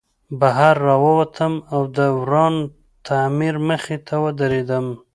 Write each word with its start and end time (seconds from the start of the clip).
بهر 0.39 0.75
راووتم 0.87 1.53
او 1.73 1.81
د 1.97 1.99
وران 2.19 2.55
تعمیر 3.07 3.55
مخې 3.67 3.97
ته 4.07 4.15
ودرېدم 4.23 4.85